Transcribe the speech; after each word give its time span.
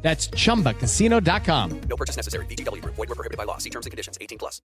That's 0.00 0.30
chumbacasino.com. 0.30 1.80
No 1.88 1.96
purchase 1.96 2.16
necessary. 2.16 2.46
VGW 2.46 2.80
Group. 2.80 2.94
Void 2.96 3.08
were 3.10 3.14
prohibited 3.14 3.36
by 3.36 3.44
law. 3.44 3.58
See 3.58 3.70
terms 3.70 3.84
and 3.84 3.90
conditions. 3.90 4.16
18 4.20 4.38
plus. 4.38 4.62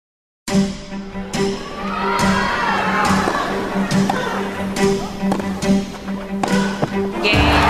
game. 7.23 7.61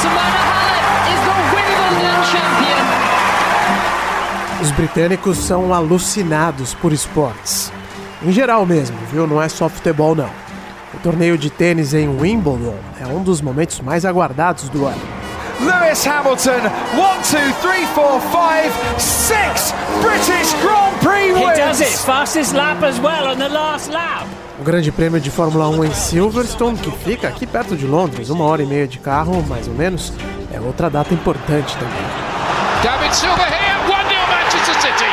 Simona 0.00 0.40
Halep 0.50 0.86
is 1.12 1.20
the 1.26 1.34
Wimbledon 1.54 2.18
champion. 2.32 2.84
Os 4.62 4.70
britânicos 4.72 5.38
são 5.38 5.72
alucinados 5.72 6.74
por 6.74 6.92
esportes. 6.92 7.72
Em 8.22 8.32
geral 8.32 8.64
mesmo, 8.66 8.96
viu? 9.12 9.26
Não 9.26 9.42
é 9.42 9.48
só 9.48 9.68
futebol 9.68 10.14
não. 10.14 10.30
O 10.94 10.98
torneio 11.02 11.36
de 11.36 11.50
tênis 11.50 11.92
em 11.92 12.08
Wimbledon 12.08 12.78
é 13.00 13.06
um 13.06 13.22
dos 13.22 13.40
momentos 13.40 13.80
mais 13.80 14.04
aguardados 14.04 14.68
do 14.68 14.86
ano. 14.86 15.23
Lewis 15.64 16.04
Hamilton, 16.06 16.60
one, 16.96 17.18
two, 17.22 17.52
three, 17.62 17.86
four, 17.94 18.20
five, 18.30 18.70
six 19.00 19.72
British 20.02 20.52
Grand 20.60 20.94
Prix 21.00 21.28
He 21.28 21.32
wins. 21.44 21.58
does 21.58 21.80
it. 21.80 21.88
Fastest 22.04 22.52
lap 22.54 22.82
as 22.82 22.98
well 23.00 23.28
on 23.28 23.38
the 23.38 23.48
last 23.48 23.90
lap. 23.90 24.26
O 24.60 24.62
Grande 24.64 24.92
Prêmio 24.92 25.20
de 25.20 25.30
Fórmula 25.30 25.68
1 25.68 25.84
em 25.84 25.94
Silverstone, 25.94 26.76
que 26.78 26.90
fica 26.90 27.28
aqui 27.28 27.46
perto 27.46 27.76
de 27.76 27.86
Londres, 27.86 28.30
uma 28.30 28.44
hora 28.44 28.62
e 28.62 28.66
meia 28.66 28.86
de 28.86 28.98
carro, 28.98 29.42
mais 29.48 29.66
ou 29.66 29.74
menos, 29.74 30.12
é 30.52 30.60
outra 30.60 30.88
data 30.88 31.12
importante 31.12 31.76
também. 31.76 32.04
David 32.82 33.16
Silver 33.16 33.46
here, 33.46 33.78
1 33.84 33.88
0 33.88 34.28
Manchester 34.28 34.80
City. 34.80 35.04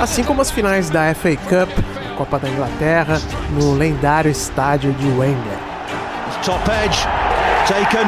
Assim 0.00 0.24
como 0.24 0.40
as 0.40 0.50
finais 0.50 0.88
da 0.88 1.14
FA 1.14 1.36
Cup, 1.36 1.68
Copa 2.16 2.38
da 2.38 2.48
Inglaterra, 2.48 3.20
no 3.50 3.74
lendário 3.74 4.30
estádio 4.30 4.92
de 4.94 5.06
Wembley. 5.08 5.69
Top 6.42 6.66
edge, 6.70 6.96
taken. 7.66 8.06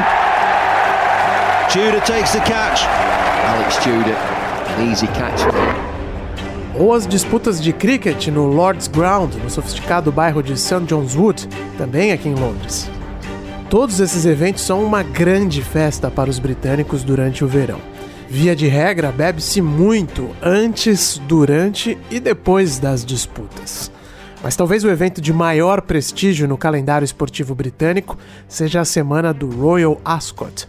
Judah 1.69 2.01
takes 2.01 2.33
the 2.33 2.41
catch. 2.41 2.83
Alex 3.45 3.77
Judah, 3.85 4.17
an 4.79 4.91
easy 4.91 5.07
catch. 5.09 5.43
Ou 6.75 6.95
as 6.95 7.07
disputas 7.07 7.61
de 7.61 7.75
cricket 7.75 8.29
no 8.29 8.47
Lord's 8.47 8.89
Ground, 8.89 9.35
no 9.35 9.51
sofisticado 9.51 10.11
bairro 10.11 10.43
de 10.43 10.57
St. 10.57 10.87
John's 10.87 11.15
Wood, 11.15 11.47
também 11.77 12.11
aqui 12.13 12.31
em 12.31 12.35
Londres. 12.35 12.89
Todos 13.69 14.01
esses 14.01 14.25
eventos 14.25 14.63
são 14.63 14.83
uma 14.83 15.03
grande 15.03 15.61
festa 15.61 16.11
para 16.11 16.31
os 16.31 16.39
britânicos 16.39 17.03
durante 17.03 17.45
o 17.45 17.49
verão. 17.49 17.81
Via 18.31 18.57
de 18.57 18.67
regra, 18.67 19.13
bebe-se 19.13 19.61
muito 19.61 20.31
antes, 20.43 21.21
durante 21.29 21.99
e 22.11 22.19
depois 22.19 22.79
das 22.79 23.05
disputas. 23.05 23.93
Mas 24.43 24.57
talvez 24.57 24.83
o 24.83 24.91
evento 24.91 25.21
de 25.21 25.33
maior 25.33 25.83
prestígio 25.83 26.49
no 26.49 26.59
calendário 26.59 27.05
esportivo 27.05 27.55
britânico 27.55 28.19
seja 28.49 28.81
a 28.81 28.85
semana 28.85 29.33
do 29.33 29.49
Royal 29.49 30.01
Ascot. 30.05 30.67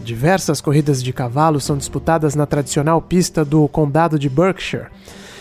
Diversas 0.00 0.60
corridas 0.60 1.02
de 1.02 1.12
cavalo 1.12 1.60
são 1.60 1.76
disputadas 1.76 2.34
na 2.34 2.44
tradicional 2.44 3.00
pista 3.00 3.44
do 3.44 3.68
condado 3.68 4.18
de 4.18 4.28
Berkshire. 4.28 4.86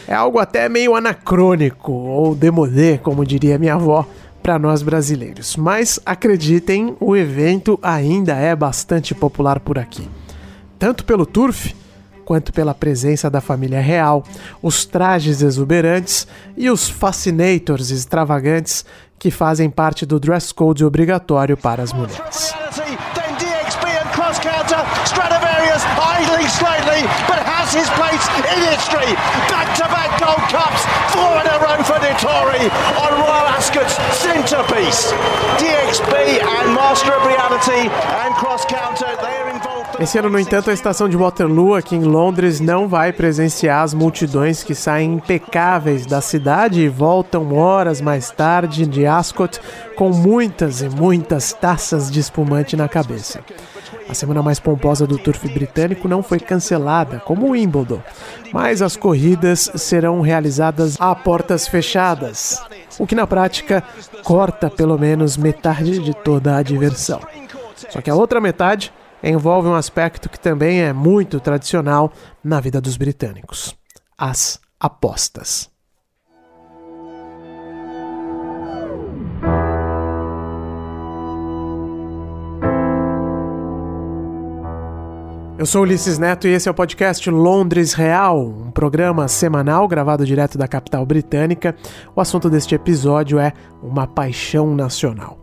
É 0.07 0.13
algo 0.13 0.37
até 0.37 0.69
meio 0.69 0.95
anacrônico, 0.95 1.91
ou 1.91 2.35
demodé, 2.35 2.97
como 2.97 3.25
diria 3.25 3.57
minha 3.57 3.73
avó, 3.73 4.05
para 4.43 4.59
nós 4.59 4.83
brasileiros. 4.83 5.55
Mas 5.55 5.99
acreditem, 6.05 6.95
o 6.99 7.15
evento 7.15 7.79
ainda 7.81 8.35
é 8.35 8.55
bastante 8.55 9.15
popular 9.15 9.59
por 9.59 9.79
aqui. 9.79 10.07
Tanto 10.77 11.05
pelo 11.05 11.25
turf, 11.25 11.73
quanto 12.23 12.51
pela 12.53 12.73
presença 12.73 13.29
da 13.29 13.41
família 13.41 13.81
real, 13.81 14.23
os 14.61 14.85
trajes 14.85 15.41
exuberantes 15.41 16.27
e 16.57 16.69
os 16.69 16.89
fascinators 16.89 17.91
extravagantes 17.91 18.85
que 19.19 19.31
fazem 19.31 19.69
parte 19.69 20.05
do 20.05 20.19
dress 20.19 20.51
code 20.53 20.83
obrigatório 20.83 21.55
para 21.55 21.81
as 21.81 21.93
mulheres. 21.93 22.53
DXB 35.57 36.13
and 36.13 36.65
in 36.65 36.69
in 36.69 36.75
Master 36.75 37.13
of 37.13 37.25
Reality 37.25 37.89
and 37.89 38.33
cross 38.35 38.65
counter, 38.65 39.05
they 39.21 39.35
are 39.37 39.49
involved. 39.49 39.62
Esse 39.99 40.17
ano, 40.17 40.29
no 40.29 40.39
entanto, 40.39 40.69
a 40.69 40.73
estação 40.73 41.07
de 41.07 41.15
Waterloo, 41.15 41.75
aqui 41.75 41.95
em 41.95 42.03
Londres, 42.03 42.59
não 42.59 42.87
vai 42.87 43.13
presenciar 43.13 43.83
as 43.83 43.93
multidões 43.93 44.63
que 44.63 44.73
saem 44.73 45.13
impecáveis 45.13 46.05
da 46.05 46.19
cidade 46.19 46.81
e 46.81 46.89
voltam 46.89 47.53
horas 47.55 48.01
mais 48.01 48.31
tarde 48.31 48.87
de 48.87 49.05
Ascot 49.05 49.59
com 49.95 50.09
muitas 50.09 50.81
e 50.81 50.89
muitas 50.89 51.53
taças 51.53 52.09
de 52.09 52.19
espumante 52.19 52.75
na 52.75 52.89
cabeça. 52.89 53.41
A 54.09 54.13
semana 54.13 54.41
mais 54.41 54.59
pomposa 54.59 55.05
do 55.05 55.17
turf 55.17 55.47
britânico 55.47 56.07
não 56.07 56.23
foi 56.23 56.39
cancelada, 56.39 57.19
como 57.19 57.47
o 57.47 57.51
Wimbledon, 57.51 58.01
mas 58.51 58.81
as 58.81 58.97
corridas 58.97 59.71
serão 59.75 60.21
realizadas 60.21 60.97
a 60.99 61.13
portas 61.15 61.67
fechadas, 61.67 62.61
o 62.97 63.05
que 63.05 63.15
na 63.15 63.27
prática 63.27 63.83
corta 64.23 64.69
pelo 64.69 64.97
menos 64.97 65.37
metade 65.37 65.99
de 65.99 66.13
toda 66.13 66.57
a 66.57 66.63
diversão. 66.63 67.21
Só 67.89 68.01
que 68.01 68.09
a 68.09 68.15
outra 68.15 68.41
metade 68.41 68.91
envolve 69.23 69.69
um 69.69 69.75
aspecto 69.75 70.29
que 70.29 70.39
também 70.39 70.81
é 70.81 70.91
muito 70.91 71.39
tradicional 71.39 72.11
na 72.43 72.59
vida 72.59 72.81
dos 72.81 72.97
britânicos: 72.97 73.75
as 74.17 74.59
apostas. 74.79 75.71
Eu 85.55 85.67
sou 85.67 85.83
Ulisses 85.83 86.17
Neto 86.17 86.45
e 86.45 86.51
esse 86.51 86.67
é 86.67 86.71
o 86.71 86.73
podcast 86.73 87.29
Londres 87.29 87.93
Real, 87.93 88.45
um 88.45 88.69
programa 88.69 89.29
semanal 89.29 89.87
gravado 89.87 90.25
direto 90.25 90.57
da 90.57 90.67
capital 90.67 91.05
britânica. 91.05 91.73
O 92.13 92.19
assunto 92.19 92.49
deste 92.49 92.75
episódio 92.75 93.39
é 93.39 93.53
uma 93.81 94.05
paixão 94.05 94.75
nacional. 94.75 95.39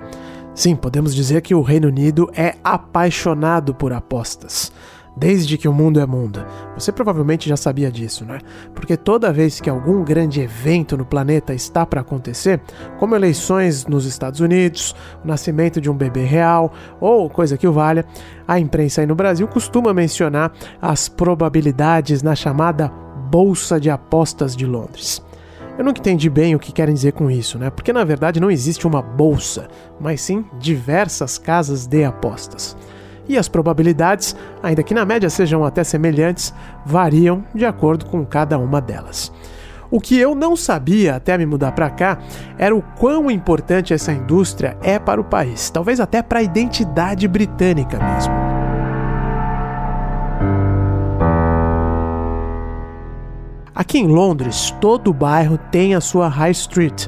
Sim, 0.55 0.75
podemos 0.75 1.15
dizer 1.15 1.41
que 1.43 1.55
o 1.55 1.63
Reino 1.63 1.89
Unido 1.89 2.31
é 2.35 2.57
apaixonado 2.63 3.75
por 3.75 3.93
apostas. 3.93 4.73
Desde 5.17 5.59
que 5.59 5.69
o 5.69 5.73
mundo 5.73 6.01
é 6.01 6.07
mundo. 6.07 6.45
Você 6.75 6.93
provavelmente 6.93 7.49
já 7.49 7.57
sabia 7.57 7.91
disso, 7.91 8.25
né? 8.25 8.39
Porque 8.75 8.97
toda 8.97 9.33
vez 9.33 9.61
que 9.61 9.69
algum 9.69 10.05
grande 10.05 10.41
evento 10.41 10.97
no 10.97 11.05
planeta 11.05 11.53
está 11.53 11.85
para 11.85 12.01
acontecer, 12.01 12.61
como 12.99 13.15
eleições 13.15 13.87
nos 13.87 14.07
Estados 14.07 14.41
Unidos, 14.41 14.95
o 15.23 15.27
nascimento 15.27 15.81
de 15.81 15.91
um 15.91 15.97
bebê 15.97 16.25
real 16.25 16.73
ou 17.01 17.29
coisa 17.29 17.59
que 17.59 17.67
o 17.67 17.73
valha, 17.73 18.07
a 18.47 18.59
imprensa 18.59 19.01
aí 19.01 19.07
no 19.07 19.17
Brasil 19.17 19.47
costuma 19.49 19.93
mencionar 19.93 20.53
as 20.81 21.09
probabilidades 21.09 22.23
na 22.23 22.35
chamada 22.35 22.89
Bolsa 23.31 23.81
de 23.81 23.91
Apostas 23.91 24.57
de 24.57 24.65
Londres. 24.65 25.23
Eu 25.81 25.85
nunca 25.87 25.99
entendi 25.99 26.29
bem 26.29 26.55
o 26.55 26.59
que 26.59 26.73
querem 26.73 26.93
dizer 26.93 27.13
com 27.13 27.31
isso, 27.31 27.59
né? 27.59 27.71
Porque 27.71 27.91
na 27.91 28.05
verdade 28.05 28.39
não 28.39 28.51
existe 28.51 28.87
uma 28.87 29.01
bolsa, 29.01 29.67
mas 29.99 30.21
sim 30.21 30.45
diversas 30.59 31.39
casas 31.39 31.87
de 31.87 32.05
apostas. 32.05 32.77
E 33.27 33.39
as 33.39 33.49
probabilidades, 33.49 34.37
ainda 34.63 34.83
que 34.83 34.93
na 34.93 35.07
média 35.07 35.31
sejam 35.31 35.65
até 35.65 35.83
semelhantes, 35.83 36.53
variam 36.85 37.43
de 37.55 37.65
acordo 37.65 38.05
com 38.05 38.27
cada 38.27 38.59
uma 38.59 38.79
delas. 38.79 39.33
O 39.91 40.03
que 40.03 40.19
eu 40.19 40.35
não 40.35 40.55
sabia 40.55 41.17
até 41.17 41.39
me 41.39 41.47
mudar 41.47 41.73
para 41.73 41.89
cá 41.89 42.19
era 42.59 42.77
o 42.77 42.83
quão 42.83 43.31
importante 43.31 43.95
essa 43.95 44.13
indústria 44.13 44.77
é 44.83 44.99
para 44.99 45.19
o 45.19 45.25
país, 45.25 45.71
talvez 45.71 45.99
até 45.99 46.21
para 46.21 46.41
a 46.41 46.43
identidade 46.43 47.27
britânica 47.27 47.99
mesmo. 47.99 48.40
Aqui 53.81 53.97
em 53.99 54.09
Londres, 54.09 54.75
todo 54.79 55.11
bairro 55.11 55.57
tem 55.57 55.95
a 55.95 56.03
sua 56.03 56.29
High 56.29 56.51
Street, 56.51 57.07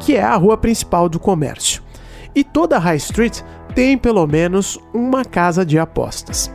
que 0.00 0.16
é 0.16 0.22
a 0.24 0.34
rua 0.34 0.56
principal 0.56 1.08
do 1.08 1.20
comércio. 1.20 1.84
E 2.34 2.42
toda 2.42 2.80
High 2.80 2.96
Street 2.96 3.42
tem 3.76 3.96
pelo 3.96 4.26
menos 4.26 4.76
uma 4.92 5.24
casa 5.24 5.64
de 5.64 5.78
apostas. 5.78 6.52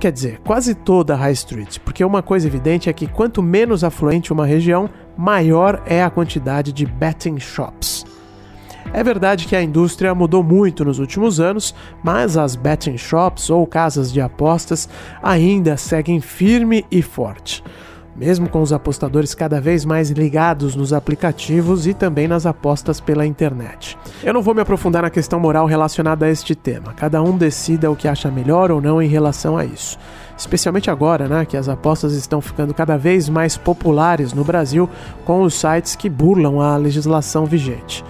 Quer 0.00 0.10
dizer, 0.10 0.40
quase 0.44 0.74
toda 0.74 1.14
High 1.14 1.34
Street, 1.34 1.78
porque 1.84 2.04
uma 2.04 2.20
coisa 2.20 2.48
evidente 2.48 2.90
é 2.90 2.92
que 2.92 3.06
quanto 3.06 3.40
menos 3.40 3.84
afluente 3.84 4.32
uma 4.32 4.44
região, 4.44 4.90
maior 5.16 5.80
é 5.86 6.02
a 6.02 6.10
quantidade 6.10 6.72
de 6.72 6.84
betting 6.84 7.38
shops. 7.38 8.04
É 8.92 9.04
verdade 9.04 9.46
que 9.46 9.54
a 9.54 9.62
indústria 9.62 10.16
mudou 10.16 10.42
muito 10.42 10.84
nos 10.84 10.98
últimos 10.98 11.38
anos, 11.38 11.72
mas 12.02 12.36
as 12.36 12.56
betting 12.56 12.98
shops 12.98 13.50
ou 13.50 13.64
casas 13.68 14.12
de 14.12 14.20
apostas 14.20 14.88
ainda 15.22 15.76
seguem 15.76 16.20
firme 16.20 16.84
e 16.90 17.02
forte 17.02 17.62
mesmo 18.18 18.48
com 18.48 18.62
os 18.62 18.72
apostadores 18.72 19.34
cada 19.34 19.60
vez 19.60 19.84
mais 19.84 20.10
ligados 20.10 20.74
nos 20.74 20.92
aplicativos 20.92 21.86
e 21.86 21.92
também 21.92 22.26
nas 22.26 22.46
apostas 22.46 23.00
pela 23.00 23.26
internet. 23.26 23.98
Eu 24.22 24.32
não 24.32 24.42
vou 24.42 24.54
me 24.54 24.60
aprofundar 24.60 25.02
na 25.02 25.10
questão 25.10 25.38
moral 25.38 25.66
relacionada 25.66 26.26
a 26.26 26.30
este 26.30 26.54
tema, 26.54 26.94
cada 26.94 27.22
um 27.22 27.36
decida 27.36 27.90
o 27.90 27.96
que 27.96 28.08
acha 28.08 28.30
melhor 28.30 28.70
ou 28.70 28.80
não 28.80 29.00
em 29.02 29.08
relação 29.08 29.56
a 29.56 29.64
isso. 29.64 29.98
Especialmente 30.36 30.90
agora, 30.90 31.28
né, 31.28 31.44
que 31.44 31.56
as 31.56 31.68
apostas 31.68 32.12
estão 32.12 32.40
ficando 32.40 32.74
cada 32.74 32.96
vez 32.96 33.28
mais 33.28 33.56
populares 33.56 34.32
no 34.32 34.44
Brasil 34.44 34.88
com 35.24 35.42
os 35.42 35.54
sites 35.54 35.96
que 35.96 36.08
burlam 36.08 36.60
a 36.60 36.76
legislação 36.76 37.46
vigente. 37.46 38.04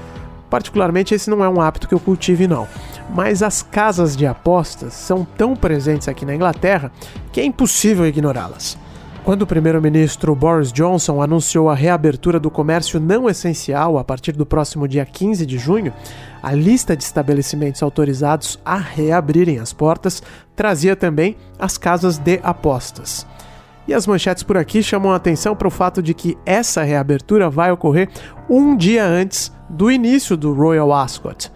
Particularmente, 0.49 1.15
esse 1.15 1.29
não 1.29 1.45
é 1.45 1.49
um 1.49 1.61
hábito 1.61 1.89
que 1.89 1.95
eu 1.95 2.01
cultive, 2.01 2.47
não. 2.47 2.69
Mas 3.15 3.43
as 3.43 3.63
casas 3.63 4.17
de 4.17 4.27
apostas 4.27 4.95
são 4.95 5.27
tão 5.37 5.55
presentes 5.55 6.09
aqui 6.09 6.25
na 6.25 6.35
Inglaterra 6.35 6.91
que 7.33 7.41
é 7.41 7.45
impossível 7.45 8.07
ignorá-las. 8.07 8.79
Quando 9.27 9.43
o 9.43 9.47
primeiro-ministro 9.47 10.37
Boris 10.37 10.71
Johnson 10.71 11.21
anunciou 11.21 11.69
a 11.69 11.75
reabertura 11.75 12.39
do 12.39 12.49
comércio 12.49 13.01
não 13.01 13.29
essencial 13.29 13.99
a 13.99 14.05
partir 14.05 14.31
do 14.31 14.47
próximo 14.47 14.87
dia 14.87 15.05
15 15.05 15.45
de 15.45 15.59
junho, 15.59 15.93
a 16.41 16.53
lista 16.53 16.97
de 16.97 17.03
estabelecimentos 17.03 17.83
autorizados 17.83 18.57
a 18.65 18.77
reabrirem 18.77 19.59
as 19.59 19.73
portas 19.73 20.23
trazia 20.55 20.95
também 20.95 21.37
as 21.59 21.77
casas 21.77 22.19
de 22.19 22.39
apostas. 22.41 23.27
E 23.89 23.93
as 23.93 24.07
manchetes 24.07 24.45
por 24.45 24.57
aqui 24.57 24.81
chamam 24.81 25.11
a 25.11 25.17
atenção 25.17 25.57
para 25.57 25.67
o 25.67 25.73
fato 25.73 26.01
de 26.01 26.15
que 26.15 26.39
essa 26.47 26.85
reabertura 26.85 27.51
vai 27.51 27.73
ocorrer 27.73 28.09
um 28.49 28.77
dia 28.77 29.05
antes 29.05 29.53
do 29.69 29.91
início 29.91 30.37
do 30.37 30.55
Royal 30.55 30.93
Ascot. 30.93 31.51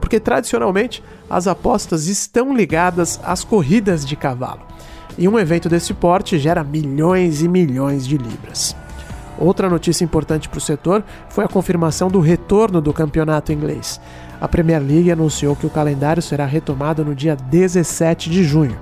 Porque 0.00 0.18
tradicionalmente 0.18 1.04
as 1.28 1.46
apostas 1.46 2.06
estão 2.06 2.56
ligadas 2.56 3.20
às 3.22 3.44
corridas 3.44 4.06
de 4.06 4.16
cavalo 4.16 4.69
e 5.20 5.28
um 5.28 5.38
evento 5.38 5.68
desse 5.68 5.92
porte 5.92 6.38
gera 6.38 6.64
milhões 6.64 7.42
e 7.42 7.48
milhões 7.48 8.06
de 8.06 8.16
libras. 8.16 8.74
Outra 9.38 9.68
notícia 9.68 10.02
importante 10.02 10.48
para 10.48 10.56
o 10.56 10.62
setor 10.62 11.04
foi 11.28 11.44
a 11.44 11.48
confirmação 11.48 12.08
do 12.08 12.20
retorno 12.20 12.80
do 12.80 12.90
campeonato 12.90 13.52
inglês. 13.52 14.00
A 14.40 14.48
Premier 14.48 14.82
League 14.82 15.10
anunciou 15.10 15.54
que 15.54 15.66
o 15.66 15.70
calendário 15.70 16.22
será 16.22 16.46
retomado 16.46 17.04
no 17.04 17.14
dia 17.14 17.36
17 17.36 18.30
de 18.30 18.42
junho. 18.42 18.78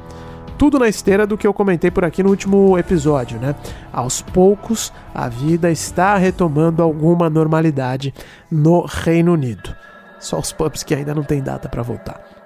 Tudo 0.57 0.79
na 0.79 0.89
esteira 0.89 1.27
do 1.27 1.37
que 1.37 1.47
eu 1.47 1.53
comentei 1.53 1.91
por 1.91 2.05
aqui 2.05 2.23
no 2.23 2.31
último 2.31 2.79
episódio, 2.79 3.41
né? 3.41 3.57
Aos 3.93 4.23
poucos, 4.23 4.93
a 5.13 5.29
vida 5.29 5.73
está 5.73 6.17
retomando 6.17 6.85
alguma 6.85 7.29
normalidade 7.29 8.15
no 8.49 8.85
Reino 8.87 9.33
Unido. 9.33 9.75
Só 10.21 10.39
os 10.39 10.53
pubs 10.53 10.85
que 10.85 10.95
ainda 10.95 11.15
não 11.15 11.25
têm 11.25 11.43
data 11.43 11.69
para 11.69 11.83
voltar. 11.83 12.38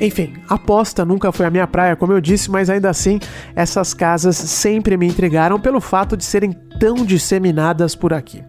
Enfim, 0.00 0.34
aposta 0.48 1.04
nunca 1.04 1.32
foi 1.32 1.46
a 1.46 1.50
minha 1.50 1.66
praia, 1.66 1.96
como 1.96 2.12
eu 2.12 2.20
disse, 2.20 2.50
mas 2.50 2.70
ainda 2.70 2.88
assim, 2.88 3.18
essas 3.54 3.92
casas 3.92 4.36
sempre 4.36 4.96
me 4.96 5.06
intrigaram 5.06 5.58
pelo 5.58 5.80
fato 5.80 6.16
de 6.16 6.24
serem 6.24 6.52
tão 6.78 7.04
disseminadas 7.04 7.96
por 7.96 8.12
aqui. 8.12 8.42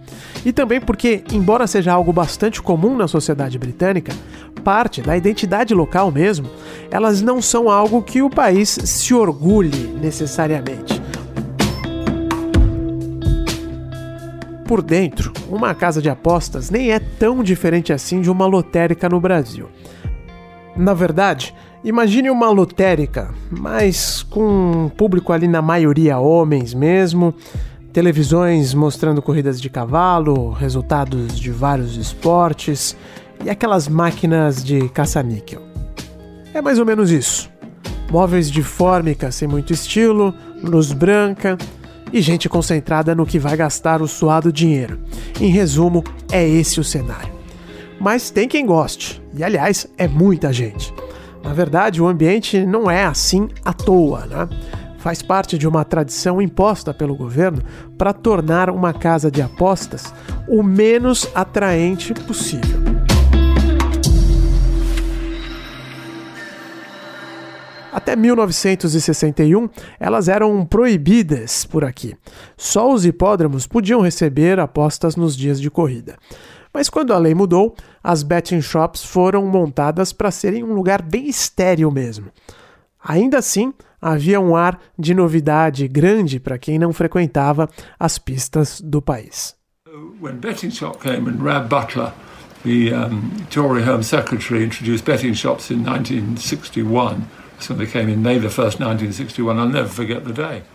E 0.46 0.54
também 0.54 0.80
porque, 0.80 1.24
embora 1.32 1.66
seja 1.66 1.92
algo 1.92 2.14
bastante 2.14 2.62
comum 2.62 2.96
na 2.96 3.08
sociedade 3.08 3.58
britânica, 3.58 4.14
parte 4.64 5.02
da 5.02 5.18
identidade 5.18 5.74
local 5.74 6.12
mesmo, 6.12 6.48
elas 6.92 7.22
não 7.22 7.42
são 7.42 7.70
algo 7.70 8.04
que 8.04 8.22
o 8.22 8.30
país 8.30 8.70
se 8.70 9.14
orgulhe 9.16 9.88
necessariamente. 10.00 11.02
Por 14.68 14.84
dentro, 14.84 15.34
uma 15.50 15.74
casa 15.74 16.00
de 16.00 16.12
apostas 16.12 16.70
nem 16.70 16.92
é 16.92 17.00
tão 17.00 17.42
diferente 17.42 17.92
assim 17.92 18.22
de 18.22 18.30
uma 18.30 18.46
lotérica 18.46 19.10
no 19.10 19.20
Brasil. 19.20 19.68
Na 20.80 20.94
verdade, 20.94 21.54
imagine 21.84 22.30
uma 22.30 22.50
lotérica, 22.50 23.32
mas 23.52 24.24
com 24.24 24.86
um 24.86 24.90
público 24.90 25.34
ali 25.34 25.46
na 25.46 25.62
maioria 25.62 26.18
homens 26.20 26.74
mesmo, 26.74 27.36
televisões 27.92 28.74
mostrando 28.74 29.22
corridas 29.22 29.60
de 29.60 29.70
cavalo, 29.70 30.52
resultados 30.52 31.38
de 31.38 31.52
vários 31.52 31.98
esportes 31.98 32.96
e 33.44 33.50
aquelas 33.50 33.90
máquinas 33.90 34.64
de 34.64 34.88
caça-níquel. 34.88 35.62
É 36.54 36.62
mais 36.62 36.80
ou 36.80 36.86
menos 36.86 37.12
isso. 37.12 37.52
Móveis 38.10 38.50
de 38.50 38.64
fórmica 38.64 39.34
sem 39.34 39.50
muito 39.50 39.74
estilo, 39.74 40.34
luz 40.64 40.94
branca 40.94 41.58
e 42.14 42.22
gente 42.22 42.48
concentrada 42.48 43.14
no 43.14 43.26
que 43.26 43.38
vai 43.38 43.58
gastar 43.58 44.02
o 44.02 44.08
suado 44.08 44.50
dinheiro. 44.50 44.98
Em 45.42 45.52
resumo, 45.52 46.06
é 46.32 46.48
esse 46.48 46.80
o 46.80 46.86
cenário 46.86 47.39
mas 48.00 48.30
tem 48.30 48.48
quem 48.48 48.66
goste, 48.66 49.22
e 49.34 49.44
aliás, 49.44 49.88
é 49.98 50.08
muita 50.08 50.52
gente. 50.54 50.94
Na 51.44 51.54
verdade, 51.54 52.02
o 52.02 52.08
ambiente 52.08 52.66
não 52.66 52.90
é 52.90 53.06
assim 53.06 53.48
à 53.64 53.74
toa, 53.74 54.26
né? 54.26 54.50
Faz 54.98 55.22
parte 55.22 55.58
de 55.58 55.68
uma 55.68 55.86
tradição 55.86 56.42
imposta 56.42 56.94
pelo 56.94 57.16
governo 57.16 57.64
para 57.98 58.12
tornar 58.12 58.70
uma 58.70 58.94
casa 58.94 59.32
de 59.32 59.42
apostas 59.42 60.14
o 60.48 60.62
menos 60.62 61.30
atraente 61.34 62.14
possível. 62.14 62.99
Até 67.92 68.16
1961, 68.16 69.70
elas 70.00 70.28
eram 70.28 70.66
proibidas 70.66 71.66
por 71.66 71.84
aqui. 71.84 72.16
Só 72.56 72.94
os 72.94 73.06
hipódromos 73.06 73.66
podiam 73.66 74.02
receber 74.02 74.60
apostas 74.60 75.16
nos 75.16 75.36
dias 75.36 75.60
de 75.60 75.72
corrida. 75.72 76.18
Mas 76.74 76.90
quando 76.90 77.14
a 77.14 77.18
lei 77.18 77.34
mudou, 77.34 77.76
as 78.04 78.22
betting 78.22 78.62
shops 78.62 79.04
foram 79.04 79.46
montadas 79.48 80.14
para 80.14 80.30
serem 80.30 80.64
um 80.64 80.74
lugar 80.74 81.02
bem 81.02 81.28
estéril 81.28 81.90
mesmo. 81.90 82.28
Ainda 83.04 83.40
assim, 83.40 83.74
havia 84.02 84.40
um 84.40 84.56
ar 84.56 84.80
de 84.98 85.14
novidade 85.14 85.88
grande 85.88 86.40
para 86.40 86.60
quem 86.60 86.78
não 86.78 86.94
frequentava 86.94 87.68
as 88.00 88.20
pistas 88.20 88.82
do 88.82 89.02
país. 89.02 89.56
When 90.22 90.36
betting 90.36 90.70
shop 90.70 91.00
came 91.00 91.28
and 91.28 91.42
Rab 91.42 91.70
Butler, 91.70 92.14
the 92.64 92.94
um, 92.94 93.32
Tory 93.50 93.82
Home 93.82 94.04
Secretary, 94.04 94.64
introduced 94.64 95.06
betting 95.06 95.34
shops 95.34 95.72
in 95.72 95.84
1961. 95.84 97.26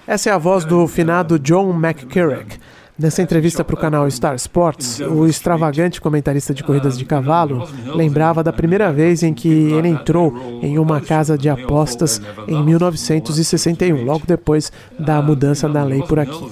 Essa 0.07 0.31
é 0.31 0.33
a 0.33 0.39
voz 0.39 0.65
do 0.65 0.87
finado 0.87 1.39
John 1.39 1.73
McCurrick, 1.75 2.59
Nessa 2.97 3.23
entrevista 3.23 3.65
para 3.65 3.75
o 3.75 3.79
canal 3.79 4.09
Star 4.09 4.37
Sports, 4.37 5.01
o 5.01 5.27
extravagante 5.27 6.01
comentarista 6.01 6.55
de 6.55 6.63
corridas 6.63 6.97
de 6.97 7.05
cavalo 7.05 7.69
lembrava 7.93 8.41
da 8.41 8.53
primeira 8.53 8.93
vez 8.93 9.25
em 9.25 9.35
que 9.35 9.49
ele 9.49 9.89
entrou 9.89 10.61
em 10.63 10.79
uma 10.79 11.01
casa 11.01 11.37
de 11.37 11.49
apostas 11.49 12.23
em 12.47 12.63
1961, 12.63 14.05
logo 14.05 14.25
depois 14.25 14.71
da 14.97 15.21
mudança 15.21 15.69
da 15.69 15.83
lei 15.83 16.03
por 16.03 16.21
aqui. 16.21 16.49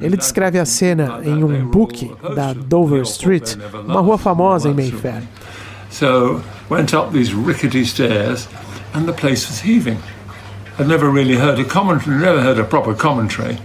Ele 0.00 0.16
descreve 0.16 0.60
a 0.60 0.64
cena 0.64 1.20
em 1.24 1.42
um 1.42 1.66
book 1.66 2.08
da 2.36 2.52
Dover 2.52 3.02
Street, 3.02 3.56
uma 3.84 4.00
rua 4.00 4.16
famosa 4.16 4.68
em 4.68 4.74
Mayfair. 4.74 5.24
So 5.90 6.40
went 6.70 6.92
up 6.94 7.12
these 7.12 7.34
rickety 7.34 7.84
stairs 7.84 8.48
and 8.94 9.06
the 9.06 9.12
place 9.12 9.48
was 9.48 9.60
heaving. 9.60 9.98
I'd 10.78 10.88
never 10.88 11.10
really 11.10 11.36
heard 11.36 11.58
a 11.58 11.64
commentary, 11.64 12.16
never 12.16 12.40
heard 12.40 12.58
a 12.58 12.64
proper 12.64 12.94
commentary. 12.94 13.58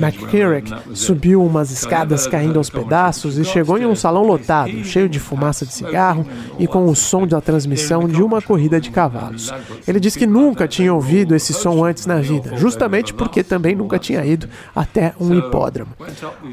McKirrick 0.00 0.68
subiu 0.94 1.44
umas 1.44 1.70
escadas 1.70 2.26
caindo 2.26 2.58
aos 2.58 2.68
pedaços 2.68 3.38
e 3.38 3.44
chegou 3.44 3.78
em 3.78 3.86
um 3.86 3.94
salão 3.94 4.24
lotado, 4.24 4.84
cheio 4.84 5.08
de 5.08 5.20
fumaça 5.20 5.64
de 5.64 5.72
cigarro 5.72 6.26
e 6.58 6.66
com 6.66 6.86
o 6.86 6.96
som 6.96 7.26
da 7.26 7.40
transmissão 7.40 8.08
de 8.08 8.20
uma 8.22 8.42
corrida 8.42 8.80
de 8.80 8.90
cavalos. 8.90 9.52
Ele 9.86 10.00
disse 10.00 10.18
que 10.18 10.26
nunca 10.26 10.66
tinha 10.66 10.92
ouvido 10.92 11.34
esse 11.36 11.54
som 11.54 11.84
antes 11.84 12.04
na 12.06 12.20
vida, 12.20 12.56
justamente 12.56 13.14
porque 13.14 13.44
também 13.44 13.76
nunca 13.76 13.98
tinha 13.98 14.24
ido 14.24 14.48
até 14.74 15.14
um 15.20 15.32
hipódromo. 15.34 15.92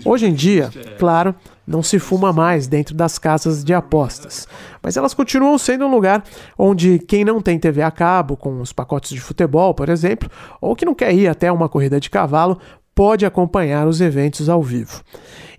Hoje 0.03 0.27
em 0.27 0.33
dia, 0.33 0.69
claro, 0.99 1.33
não 1.67 1.81
se 1.81 1.99
fuma 1.99 2.31
mais 2.31 2.67
dentro 2.67 2.95
das 2.95 3.17
casas 3.17 3.63
de 3.63 3.73
apostas, 3.73 4.47
mas 4.81 4.97
elas 4.97 5.13
continuam 5.13 5.57
sendo 5.57 5.85
um 5.85 5.91
lugar 5.91 6.23
onde 6.57 6.99
quem 6.99 7.25
não 7.25 7.41
tem 7.41 7.59
TV 7.59 7.81
a 7.81 7.91
cabo, 7.91 8.37
com 8.37 8.61
os 8.61 8.71
pacotes 8.71 9.11
de 9.11 9.21
futebol, 9.21 9.73
por 9.73 9.89
exemplo, 9.89 10.29
ou 10.61 10.75
que 10.75 10.85
não 10.85 10.93
quer 10.93 11.13
ir 11.13 11.27
até 11.27 11.51
uma 11.51 11.69
corrida 11.69 11.99
de 11.99 12.09
cavalo, 12.09 12.59
pode 12.95 13.25
acompanhar 13.25 13.85
os 13.87 13.99
eventos 13.99 14.47
ao 14.47 14.63
vivo. 14.63 15.03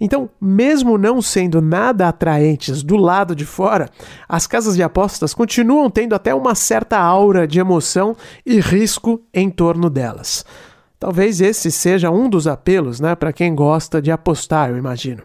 Então, 0.01 0.31
mesmo 0.41 0.97
não 0.97 1.21
sendo 1.21 1.61
nada 1.61 2.09
atraentes 2.09 2.83
do 2.83 2.97
lado 2.97 3.37
de 3.37 3.45
fora, 3.45 3.91
as 4.27 4.47
casas 4.47 4.75
de 4.75 4.83
apostas 4.83 5.35
continuam 5.35 5.91
tendo 5.91 6.15
até 6.15 6.35
uma 6.35 6.55
certa 6.55 6.99
aura 6.99 7.47
de 7.47 7.61
emoção 7.61 8.17
e 8.45 8.59
risco 8.59 9.21
em 9.35 9.51
torno 9.51 9.91
delas. 9.91 10.45
Talvez 10.99 11.43
esse 11.43 11.71
seja 11.71 12.11
um 12.11 12.29
dos 12.29 12.47
apelos 12.47 13.01
né, 13.01 13.15
para 13.15 13.33
quem 13.33 13.55
gosta 13.55 14.01
de 14.01 14.11
apostar, 14.11 14.71
eu 14.71 14.79
imagino. 14.79 15.23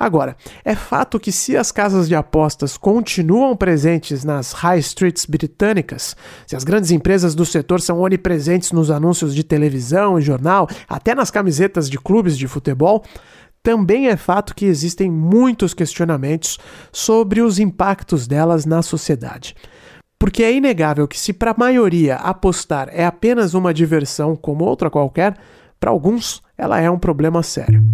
Agora, 0.00 0.34
é 0.64 0.74
fato 0.74 1.20
que 1.20 1.30
se 1.30 1.58
as 1.58 1.70
casas 1.70 2.08
de 2.08 2.14
apostas 2.14 2.78
continuam 2.78 3.54
presentes 3.54 4.24
nas 4.24 4.52
high 4.52 4.78
streets 4.78 5.26
britânicas, 5.26 6.16
se 6.46 6.56
as 6.56 6.64
grandes 6.64 6.90
empresas 6.90 7.34
do 7.34 7.44
setor 7.44 7.82
são 7.82 8.00
onipresentes 8.00 8.72
nos 8.72 8.90
anúncios 8.90 9.34
de 9.34 9.44
televisão 9.44 10.18
e 10.18 10.22
jornal, 10.22 10.66
até 10.88 11.14
nas 11.14 11.30
camisetas 11.30 11.90
de 11.90 11.98
clubes 11.98 12.38
de 12.38 12.48
futebol, 12.48 13.04
também 13.62 14.08
é 14.08 14.16
fato 14.16 14.54
que 14.54 14.64
existem 14.64 15.10
muitos 15.10 15.74
questionamentos 15.74 16.58
sobre 16.90 17.42
os 17.42 17.58
impactos 17.58 18.26
delas 18.26 18.64
na 18.64 18.80
sociedade. 18.80 19.54
Porque 20.18 20.42
é 20.42 20.54
inegável 20.54 21.06
que, 21.06 21.20
se 21.20 21.34
para 21.34 21.50
a 21.50 21.56
maioria 21.58 22.16
apostar 22.16 22.88
é 22.90 23.04
apenas 23.04 23.52
uma 23.52 23.74
diversão 23.74 24.34
como 24.34 24.64
outra 24.64 24.88
qualquer, 24.88 25.36
para 25.78 25.90
alguns 25.90 26.42
ela 26.56 26.80
é 26.80 26.90
um 26.90 26.98
problema 26.98 27.42
sério. 27.42 27.84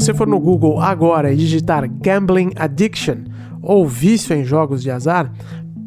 Você 0.00 0.14
for 0.14 0.28
no 0.28 0.38
Google 0.38 0.80
agora 0.80 1.32
e 1.32 1.36
digitar 1.36 1.88
Gambling 1.88 2.52
Addiction 2.54 3.24
ou 3.60 3.84
vício 3.84 4.32
em 4.36 4.44
jogos 4.44 4.80
de 4.80 4.92
azar, 4.92 5.32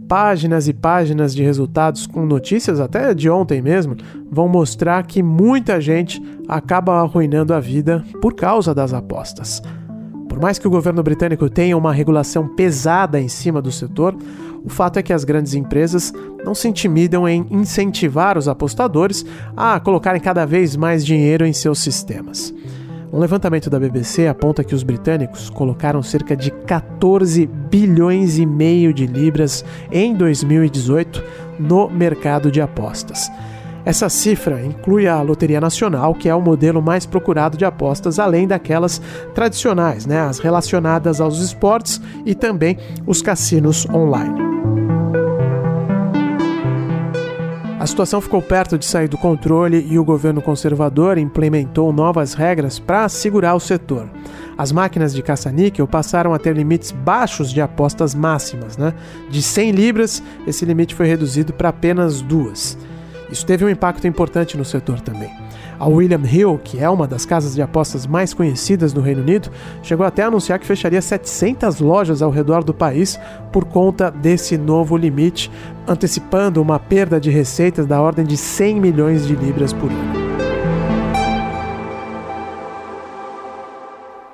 páginas 0.06 0.68
e 0.68 0.74
páginas 0.74 1.34
de 1.34 1.42
resultados 1.42 2.06
com 2.06 2.26
notícias 2.26 2.82
até 2.82 3.14
de 3.14 3.30
ontem 3.30 3.62
mesmo 3.62 3.96
vão 4.30 4.50
mostrar 4.50 5.06
que 5.06 5.24
muita 5.24 5.80
gente 5.80 6.22
acaba 6.46 7.00
arruinando 7.00 7.54
a 7.54 7.62
vida 7.62 8.04
por 8.22 8.36
causa 8.36 8.76
das 8.76 8.94
apostas. 8.94 9.62
Por 10.28 10.42
mais 10.42 10.60
que 10.60 10.68
o 10.68 10.72
governo 10.72 11.02
britânico 11.02 11.50
tenha 11.50 11.78
uma 11.78 11.94
regulação 11.94 12.50
pesada 12.50 13.18
em 13.18 13.30
cima 13.30 13.62
do 13.62 13.72
setor, 13.72 14.14
o 14.62 14.70
fato 14.70 15.00
é 15.00 15.02
que 15.02 15.14
as 15.14 15.24
grandes 15.24 15.54
empresas 15.54 16.14
não 16.44 16.54
se 16.54 16.68
intimidam 16.68 17.30
em 17.30 17.46
incentivar 17.50 18.38
os 18.38 18.50
apostadores 18.50 19.26
a 19.56 19.80
colocarem 19.80 20.20
cada 20.20 20.46
vez 20.46 20.76
mais 20.76 21.06
dinheiro 21.06 21.46
em 21.46 21.54
seus 21.54 21.80
sistemas. 21.80 22.54
Um 23.12 23.20
levantamento 23.20 23.70
da 23.70 23.78
BBC 23.78 24.26
aponta 24.28 24.64
que 24.64 24.74
os 24.74 24.84
britânicos 24.84 25.50
colocaram 25.50 26.02
cerca 26.02 26.34
de 26.36 26.50
14 26.50 27.46
bilhões 27.46 28.38
e 28.38 28.46
meio 28.46 28.94
de 28.94 29.06
libras 29.06 29.66
em 29.92 30.16
2018 30.16 31.22
no 31.60 31.90
mercado 31.90 32.50
de 32.50 32.62
apostas. 32.62 33.30
Essa 33.84 34.08
cifra 34.08 34.64
inclui 34.64 35.08
a 35.08 35.22
Loteria 35.22 35.60
Nacional, 35.60 36.16
que 36.16 36.30
é 36.30 36.36
o 36.36 36.40
modelo 36.40 36.82
mais 36.82 37.06
procurado 37.06 37.58
de 37.58 37.66
apostas, 37.66 38.18
além 38.18 38.48
daquelas 38.48 39.02
tradicionais, 39.34 40.06
né, 40.06 40.22
as 40.22 40.40
relacionadas 40.40 41.20
aos 41.20 41.40
esportes 41.40 42.00
e 42.26 42.34
também 42.34 42.78
os 43.06 43.22
cassinos 43.22 43.86
online. 43.90 44.51
A 47.82 47.88
situação 47.88 48.22
ficou 48.22 48.44
perto 48.44 48.78
de 48.78 48.86
sair 48.86 49.08
do 49.08 49.18
controle 49.18 49.88
e 49.90 49.98
o 49.98 50.06
governo 50.06 50.40
conservador 50.40 51.18
implementou 51.18 51.92
novas 51.92 52.36
regras 52.36 52.78
para 52.78 53.10
segurar 53.10 53.56
o 53.56 53.60
setor. 53.60 54.08
As 54.56 54.72
máquinas 54.72 55.16
de 55.16 55.24
caça-níquel 55.24 55.88
passaram 55.88 56.32
a 56.32 56.38
ter 56.38 56.56
limites 56.56 56.92
baixos 56.92 57.52
de 57.52 57.60
apostas 57.60 58.14
máximas, 58.14 58.78
né? 58.78 58.94
De 59.32 59.42
100 59.42 59.72
libras, 59.72 60.22
esse 60.46 60.64
limite 60.64 60.94
foi 60.94 61.08
reduzido 61.08 61.54
para 61.54 61.70
apenas 61.70 62.22
duas. 62.22 62.78
Isso 63.32 63.48
teve 63.48 63.66
um 63.66 63.70
impacto 63.70 64.06
importante 64.06 64.56
no 64.56 64.64
setor 64.64 65.02
também. 65.02 65.41
A 65.82 65.88
William 65.88 66.22
Hill, 66.24 66.60
que 66.64 66.78
é 66.78 66.88
uma 66.88 67.08
das 67.08 67.26
casas 67.26 67.56
de 67.56 67.62
apostas 67.64 68.06
mais 68.06 68.36
conhecidas 68.36 68.94
no 68.94 69.02
Reino 69.02 69.24
Unido, 69.24 69.50
chegou 69.82 70.06
até 70.06 70.22
a 70.22 70.28
anunciar 70.28 70.60
que 70.60 70.66
fecharia 70.68 71.02
700 71.02 71.80
lojas 71.80 72.22
ao 72.22 72.30
redor 72.30 72.64
do 72.64 72.72
país 72.72 73.20
por 73.52 73.66
conta 73.66 74.12
desse 74.12 74.60
novo 74.60 74.96
limite, 74.96 75.50
antecipando 75.88 76.62
uma 76.62 76.78
perda 76.78 77.20
de 77.20 77.32
receitas 77.32 77.88
da 77.88 78.00
ordem 78.00 78.24
de 78.24 78.38
100 78.38 78.80
milhões 78.80 79.26
de 79.26 79.34
libras 79.34 79.74
por 79.74 79.90
ano. 79.90 80.22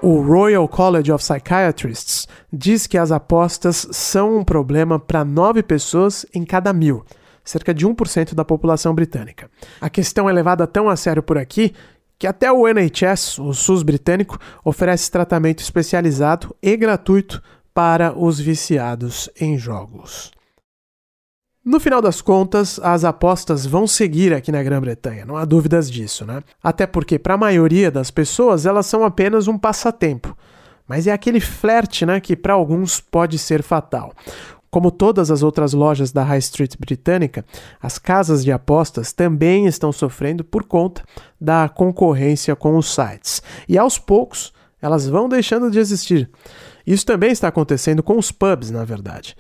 O 0.02 0.20
Royal 0.20 0.68
College 0.68 1.14
of 1.14 1.24
Psychiatrists 1.24 2.28
diz 2.52 2.86
que 2.88 2.98
as 2.98 3.10
apostas 3.10 3.88
são 3.92 4.38
um 4.38 4.44
problema 4.44 5.00
para 5.00 5.24
nove 5.24 5.64
pessoas 5.64 6.26
em 6.36 6.44
cada 6.44 6.74
mil 6.74 7.06
cerca 7.50 7.74
de 7.74 7.88
1% 7.88 8.34
da 8.34 8.44
população 8.44 8.94
britânica. 8.94 9.50
A 9.80 9.90
questão 9.90 10.30
é 10.30 10.34
levada 10.34 10.68
tão 10.68 10.90
a 10.90 10.96
sério 10.96 11.24
por 11.24 11.38
aqui 11.38 11.74
que 12.20 12.28
até 12.28 12.52
o 12.52 12.68
NHS, 12.68 13.40
o 13.40 13.54
SUS 13.54 13.84
britânico, 13.84 14.40
oferece 14.64 15.12
tratamento 15.12 15.60
especializado 15.60 16.56
e 16.62 16.76
gratuito 16.76 17.42
para 17.74 18.18
os 18.18 18.40
viciados 18.40 19.30
em 19.40 19.58
jogos. 19.58 20.32
No 21.64 21.80
final 21.80 22.02
das 22.02 22.22
contas, 22.22 22.80
as 22.80 23.04
apostas 23.04 23.66
vão 23.66 23.86
seguir 23.86 24.34
aqui 24.34 24.52
na 24.52 24.64
Grã-Bretanha, 24.64 25.26
não 25.26 25.36
há 25.36 25.44
dúvidas 25.44 25.92
disso, 25.92 26.26
né? 26.26 26.42
Até 26.64 26.88
porque, 26.88 27.20
para 27.20 27.34
a 27.34 27.38
maioria 27.38 27.92
das 27.92 28.10
pessoas, 28.10 28.66
elas 28.66 28.86
são 28.86 29.04
apenas 29.04 29.48
um 29.48 29.58
passatempo. 29.58 30.36
Mas 30.88 31.06
é 31.06 31.12
aquele 31.12 31.42
flerte 31.42 32.06
né, 32.06 32.22
que 32.22 32.38
para 32.38 32.54
alguns 32.54 33.02
pode 33.02 33.38
ser 33.38 33.62
fatal. 33.62 34.14
Como 34.70 34.92
todas 34.92 35.32
as 35.32 35.44
outras 35.44 35.74
lojas 35.74 36.12
da 36.12 36.24
High 36.24 36.40
Street 36.40 36.76
britânica, 36.78 37.46
as 37.82 37.98
casas 37.98 38.44
de 38.44 38.52
apostas 38.52 39.14
também 39.14 39.66
estão 39.66 39.92
sofrendo 39.92 40.44
por 40.44 40.66
conta 40.66 41.04
da 41.40 41.70
concorrência 41.70 42.56
com 42.56 42.78
os 42.78 42.94
sites. 42.94 43.42
E 43.68 43.78
aos 43.78 43.98
poucos, 43.98 44.54
elas 44.82 45.08
vão 45.08 45.30
deixando 45.30 45.72
de 45.72 45.80
existir. 45.80 46.30
Isso 46.86 47.06
também 47.06 47.32
está 47.32 47.48
acontecendo 47.48 48.04
com 48.04 48.18
os 48.18 48.32
pubs, 48.32 48.70
na 48.70 48.84
verdade. 48.84 49.36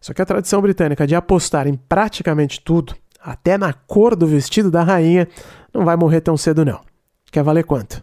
Só 0.00 0.12
que 0.12 0.22
a 0.22 0.26
tradição 0.26 0.60
britânica 0.60 1.06
de 1.06 1.14
apostar 1.14 1.66
em 1.66 1.74
praticamente 1.74 2.60
tudo, 2.60 2.94
até 3.20 3.58
na 3.58 3.72
cor 3.72 4.14
do 4.14 4.26
vestido 4.26 4.70
da 4.70 4.82
rainha, 4.82 5.26
não 5.72 5.84
vai 5.84 5.96
morrer 5.96 6.20
tão 6.20 6.36
cedo 6.36 6.64
não. 6.64 6.80
Quer 7.30 7.42
valer 7.42 7.64
quanto? 7.64 8.02